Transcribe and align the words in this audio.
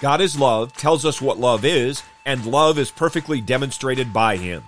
God 0.00 0.20
is 0.20 0.38
love, 0.38 0.72
tells 0.72 1.04
us 1.04 1.22
what 1.22 1.38
love 1.38 1.64
is, 1.64 2.02
and 2.26 2.44
love 2.46 2.78
is 2.78 2.90
perfectly 2.90 3.40
demonstrated 3.40 4.12
by 4.12 4.36
Him. 4.36 4.64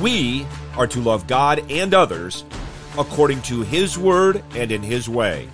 We 0.00 0.46
are 0.76 0.86
to 0.86 1.00
love 1.00 1.26
God 1.26 1.70
and 1.70 1.92
others 1.92 2.44
according 2.96 3.42
to 3.42 3.62
His 3.62 3.98
word 3.98 4.42
and 4.54 4.72
in 4.72 4.82
His 4.82 5.08
way. 5.08 5.48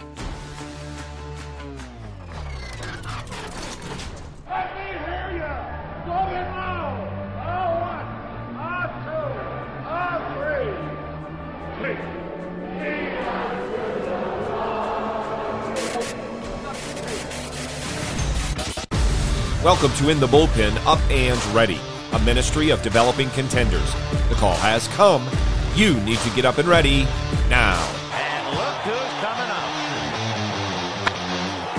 Welcome 19.65 19.93
to 19.95 20.11
In 20.11 20.21
the 20.21 20.27
Bullpen 20.27 20.77
Up 20.85 21.01
and 21.11 21.43
Ready, 21.55 21.81
a 22.13 22.19
ministry 22.19 22.69
of 22.69 22.83
developing 22.83 23.31
contenders. 23.31 23.91
The 24.29 24.35
call 24.35 24.53
has 24.57 24.89
come. 24.89 25.27
You 25.75 25.99
need 26.03 26.19
to 26.19 26.29
get 26.37 26.45
up 26.45 26.59
and 26.59 26.69
ready 26.69 27.05
now. 27.49 27.83
And 28.13 28.59
look 28.59 28.77
who's 28.85 29.13
coming 29.25 29.49
up. 29.49 29.71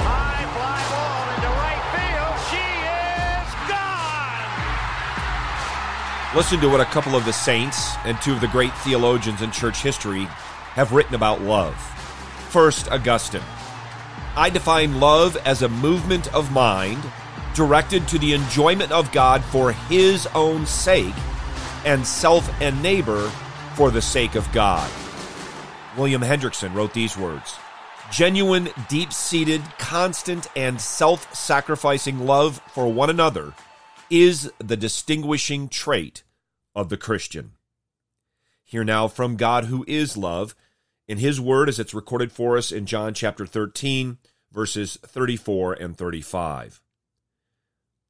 High 0.02 0.46
fly 0.58 0.82
ball 0.90 1.30
into 1.36 1.48
right 1.62 1.86
field. 1.94 2.36
She 2.50 2.66
is 3.38 3.54
gone. 6.34 6.36
Listen 6.36 6.60
to 6.62 6.70
what 6.70 6.82
a 6.82 6.86
couple 6.86 7.16
of 7.16 7.24
the 7.24 7.34
saints 7.34 7.94
and 8.04 8.20
two 8.20 8.34
of 8.34 8.42
the 8.42 8.48
great 8.48 8.74
theologians 8.80 9.44
in 9.44 9.52
church 9.52 9.84
history 9.84 10.24
have 10.74 10.92
written 10.92 11.14
about 11.14 11.42
love. 11.42 11.76
First, 12.50 12.92
Augustine. 12.92 13.44
I 14.36 14.50
define 14.50 15.00
love 15.00 15.38
as 15.46 15.62
a 15.62 15.70
movement 15.70 16.34
of 16.34 16.52
mind 16.52 17.04
directed 17.56 18.08
to 18.10 18.20
the 18.20 18.34
enjoyment 18.34 18.92
of 18.92 19.12
God 19.12 19.44
for 19.46 19.72
his 19.72 20.28
own 20.36 20.66
sake 20.66 21.16
and 21.86 22.06
self 22.06 22.50
and 22.62 22.82
neighbor 22.84 23.30
for 23.76 23.92
the 23.92 24.02
sake 24.02 24.36
of 24.36 24.52
God. 24.52 24.90
William 25.98 26.22
Hendriksen 26.22 26.74
wrote 26.74 26.94
these 26.94 27.18
words 27.18 27.58
Genuine, 28.12 28.70
deep 28.88 29.12
seated, 29.12 29.62
constant, 29.78 30.48
and 30.56 30.80
self 30.80 31.34
sacrificing 31.34 32.26
love 32.26 32.62
for 32.68 32.92
one 32.92 33.10
another 33.10 33.54
is 34.10 34.52
the 34.60 34.78
distinguishing 34.78 35.68
trait 35.68 36.24
of 36.76 36.90
the 36.90 36.98
Christian. 36.98 37.54
Hear 38.64 38.84
now 38.84 39.08
from 39.08 39.38
God 39.38 39.66
who 39.66 39.84
is 39.88 40.18
love 40.18 40.56
in 41.08 41.18
his 41.18 41.40
word 41.40 41.70
as 41.70 41.80
it's 41.80 41.94
recorded 41.94 42.32
for 42.32 42.58
us 42.58 42.72
in 42.72 42.86
John 42.86 43.14
chapter 43.14 43.46
13, 43.46 44.18
verses 44.52 44.98
34 45.04 45.74
and 45.74 45.98
35. 45.98 46.82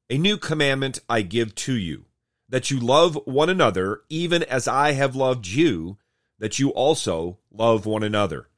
A 0.08 0.18
new 0.18 0.36
commandment 0.36 1.00
I 1.08 1.22
give 1.22 1.54
to 1.56 1.74
you, 1.74 2.04
that 2.48 2.70
you 2.70 2.78
love 2.78 3.18
one 3.24 3.50
another, 3.50 4.02
even 4.08 4.44
as 4.44 4.68
I 4.68 4.92
have 4.92 5.16
loved 5.16 5.48
you, 5.48 5.98
that 6.38 6.60
you 6.60 6.70
also 6.70 7.38
love 7.50 7.86
one 7.86 8.04
another. 8.04 8.48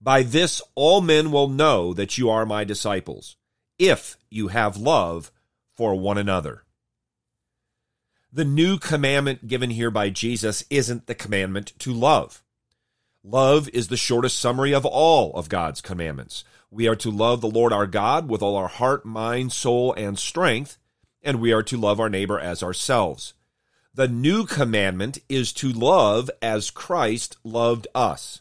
By 0.00 0.22
this 0.22 0.62
all 0.74 1.02
men 1.02 1.30
will 1.30 1.48
know 1.48 1.92
that 1.92 2.16
you 2.16 2.30
are 2.30 2.46
my 2.46 2.64
disciples, 2.64 3.36
if 3.78 4.16
you 4.30 4.48
have 4.48 4.78
love 4.78 5.30
for 5.74 5.94
one 5.94 6.16
another. 6.16 6.64
The 8.32 8.44
new 8.44 8.78
commandment 8.78 9.46
given 9.46 9.70
here 9.70 9.90
by 9.90 10.08
Jesus 10.08 10.64
isn't 10.70 11.06
the 11.06 11.14
commandment 11.14 11.72
to 11.80 11.92
love. 11.92 12.42
Love 13.24 13.68
is 13.70 13.88
the 13.88 13.96
shortest 13.96 14.38
summary 14.38 14.72
of 14.72 14.86
all 14.86 15.32
of 15.34 15.48
God's 15.48 15.80
commandments. 15.80 16.44
We 16.70 16.86
are 16.86 16.96
to 16.96 17.10
love 17.10 17.40
the 17.40 17.50
Lord 17.50 17.72
our 17.72 17.86
God 17.86 18.28
with 18.28 18.42
all 18.42 18.56
our 18.56 18.68
heart, 18.68 19.04
mind, 19.04 19.52
soul, 19.52 19.92
and 19.94 20.18
strength, 20.18 20.78
and 21.22 21.40
we 21.40 21.52
are 21.52 21.62
to 21.64 21.76
love 21.76 21.98
our 21.98 22.08
neighbor 22.08 22.38
as 22.38 22.62
ourselves. 22.62 23.34
The 23.94 24.08
new 24.08 24.46
commandment 24.46 25.18
is 25.28 25.52
to 25.54 25.72
love 25.72 26.30
as 26.40 26.70
Christ 26.70 27.36
loved 27.42 27.88
us. 27.94 28.40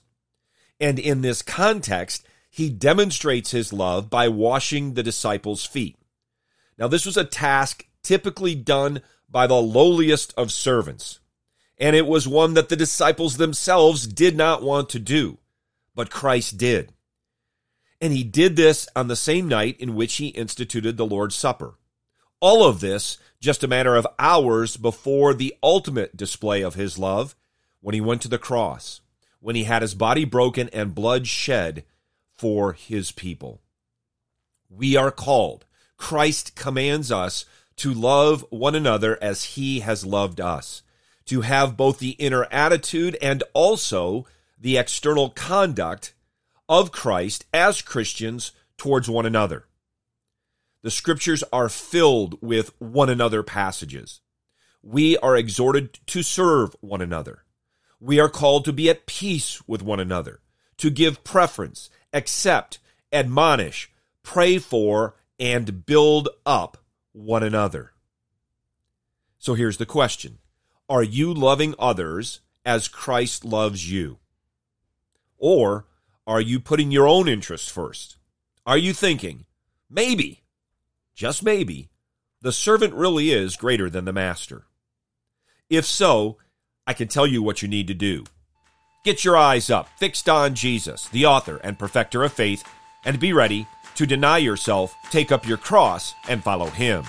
And 0.80 1.00
in 1.00 1.22
this 1.22 1.42
context, 1.42 2.28
he 2.50 2.70
demonstrates 2.70 3.52
his 3.52 3.74
love 3.74 4.10
by 4.10 4.28
washing 4.28 4.94
the 4.94 5.04
disciples' 5.04 5.66
feet. 5.66 5.98
Now, 6.78 6.88
this 6.88 7.06
was 7.06 7.18
a 7.18 7.24
task 7.24 7.88
typically 8.04 8.54
done 8.56 9.02
by 9.30 9.48
the 9.48 9.56
lowliest 9.56 10.34
of 10.38 10.52
servants, 10.52 11.20
and 11.78 11.96
it 11.96 12.08
was 12.08 12.28
one 12.28 12.54
that 12.56 12.70
the 12.70 12.76
disciples 12.76 13.38
themselves 13.38 14.08
did 14.08 14.36
not 14.36 14.64
want 14.64 14.90
to 14.90 15.00
do, 15.00 15.38
but 15.96 16.10
Christ 16.10 16.58
did. 16.58 16.94
And 18.00 18.14
he 18.14 18.24
did 18.24 18.56
this 18.56 18.88
on 18.96 19.08
the 19.08 19.16
same 19.16 19.48
night 19.48 19.80
in 19.80 19.96
which 19.96 20.16
he 20.16 20.28
instituted 20.28 20.98
the 20.98 21.06
Lord's 21.06 21.36
Supper. 21.36 21.76
All 22.40 22.64
of 22.64 22.80
this 22.80 23.18
just 23.40 23.64
a 23.64 23.68
matter 23.68 23.96
of 23.96 24.08
hours 24.18 24.78
before 24.78 25.34
the 25.34 25.56
ultimate 25.62 26.18
display 26.18 26.62
of 26.62 26.76
his 26.76 26.98
love 26.98 27.36
when 27.82 27.94
he 27.94 28.02
went 28.02 28.22
to 28.24 28.28
the 28.28 28.38
cross, 28.38 29.02
when 29.40 29.56
he 29.56 29.66
had 29.66 29.82
his 29.82 29.96
body 29.96 30.26
broken 30.26 30.70
and 30.74 30.96
blood 30.96 31.28
shed 31.28 31.84
for 32.34 32.74
his 32.74 33.12
people. 33.12 33.62
We 34.70 34.96
are 34.96 35.12
called. 35.12 35.66
Christ 35.98 36.56
commands 36.56 37.12
us 37.12 37.46
to 37.78 37.94
love 37.94 38.46
one 38.50 38.76
another 38.76 39.18
as 39.22 39.44
he 39.56 39.80
has 39.82 40.06
loved 40.06 40.42
us, 40.42 40.84
to 41.28 41.42
have 41.42 41.78
both 41.78 42.00
the 42.00 42.12
inner 42.12 42.46
attitude 42.52 43.18
and 43.22 43.44
also 43.54 44.26
the 44.60 44.78
external 44.78 45.30
conduct 45.30 46.14
of 46.68 46.92
Christ 46.92 47.46
as 47.54 47.82
Christians 47.82 48.52
towards 48.78 49.10
one 49.10 49.26
another. 49.26 49.66
The 50.84 50.92
scriptures 50.92 51.44
are 51.52 51.70
filled 51.70 52.42
with 52.42 52.72
one 52.80 53.10
another 53.10 53.44
passages. 53.44 54.22
We 54.82 55.18
are 55.18 55.36
exhorted 55.36 56.00
to 56.08 56.24
serve 56.24 56.76
one 56.82 57.02
another. 57.02 57.44
We 58.00 58.20
are 58.20 58.30
called 58.30 58.66
to 58.66 58.74
be 58.74 58.90
at 58.90 59.06
peace 59.06 59.62
with 59.68 59.82
one 59.82 60.00
another, 60.00 60.40
to 60.78 60.90
give 60.90 61.24
preference, 61.24 61.90
accept, 62.14 62.80
admonish, 63.12 63.92
pray 64.24 64.60
for, 64.60 65.16
and 65.40 65.86
build 65.86 66.30
up 66.46 66.78
one 67.12 67.44
another. 67.44 67.94
So 69.40 69.56
here's 69.56 69.78
the 69.78 69.86
question 69.86 70.38
Are 70.90 71.04
you 71.04 71.34
loving 71.34 71.76
others 71.78 72.40
as 72.66 72.88
Christ 72.88 73.44
loves 73.44 73.92
you? 73.92 74.20
Or 75.38 75.86
are 76.26 76.40
you 76.40 76.62
putting 76.62 76.92
your 76.92 77.08
own 77.08 77.28
interests 77.28 77.70
first? 77.70 78.16
Are 78.66 78.78
you 78.78 78.94
thinking, 78.94 79.46
maybe, 79.90 80.44
just 81.14 81.44
maybe, 81.44 81.90
the 82.42 82.54
servant 82.54 82.94
really 82.94 83.32
is 83.32 83.58
greater 83.58 83.90
than 83.90 84.06
the 84.06 84.14
master? 84.14 84.64
If 85.70 85.86
so, 85.86 86.38
I 86.86 86.94
can 86.94 87.10
tell 87.10 87.28
you 87.28 87.44
what 87.44 87.62
you 87.62 87.68
need 87.68 87.88
to 87.88 87.94
do. 87.94 88.24
Get 89.04 89.26
your 89.26 89.36
eyes 89.36 89.70
up, 89.70 89.90
fixed 90.00 90.30
on 90.30 90.56
Jesus, 90.56 91.10
the 91.10 91.26
author 91.26 91.58
and 91.64 91.78
perfecter 91.78 92.24
of 92.24 92.32
faith, 92.32 92.64
and 93.04 93.20
be 93.20 93.34
ready 93.34 93.68
to 93.96 94.06
deny 94.06 94.38
yourself, 94.38 94.96
take 95.12 95.34
up 95.34 95.46
your 95.46 95.58
cross, 95.58 96.14
and 96.30 96.44
follow 96.44 96.68
him. 96.68 97.04